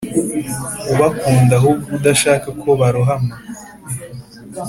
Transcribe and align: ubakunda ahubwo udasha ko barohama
ubakunda 0.93 1.53
ahubwo 1.59 1.87
udasha 1.97 2.31
ko 2.61 2.69
barohama 2.79 3.35